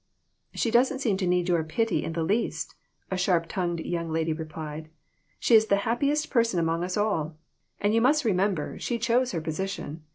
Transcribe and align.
"She 0.55 0.71
doesn't 0.71 0.97
seem 0.97 1.17
to 1.17 1.27
need 1.27 1.47
your 1.47 1.63
pity 1.63 2.03
in 2.03 2.13
the 2.13 2.23
least," 2.23 2.73
a 3.11 3.17
sharp 3.17 3.45
tongued 3.47 3.81
young 3.81 4.09
lady 4.11 4.33
replied; 4.33 4.89
"she 5.37 5.53
is 5.53 5.67
the 5.67 5.75
happiest 5.85 6.31
person 6.31 6.59
among 6.59 6.83
us 6.83 6.97
all. 6.97 7.37
And 7.79 7.93
you 7.93 8.01
must 8.01 8.25
remember 8.25 8.79
she 8.79 8.97
chose 8.97 9.31
her 9.31 9.41
position. 9.41 10.01